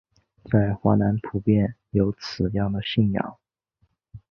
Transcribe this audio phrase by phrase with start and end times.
[0.45, 3.37] 在华南普遍有此样的信仰。